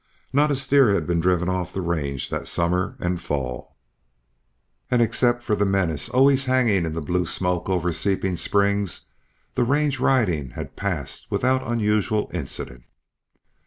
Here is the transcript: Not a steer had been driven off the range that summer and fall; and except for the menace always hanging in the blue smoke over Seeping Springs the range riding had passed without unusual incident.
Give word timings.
Not 0.33 0.49
a 0.49 0.55
steer 0.55 0.93
had 0.95 1.05
been 1.05 1.19
driven 1.19 1.47
off 1.47 1.73
the 1.73 1.81
range 1.81 2.29
that 2.31 2.47
summer 2.47 2.95
and 2.99 3.21
fall; 3.21 3.75
and 4.89 4.99
except 4.99 5.43
for 5.43 5.53
the 5.53 5.63
menace 5.63 6.09
always 6.09 6.45
hanging 6.45 6.85
in 6.87 6.93
the 6.93 7.01
blue 7.03 7.27
smoke 7.27 7.69
over 7.69 7.93
Seeping 7.93 8.35
Springs 8.37 9.09
the 9.53 9.63
range 9.63 9.99
riding 9.99 10.49
had 10.57 10.75
passed 10.75 11.29
without 11.29 11.61
unusual 11.71 12.31
incident. 12.33 12.83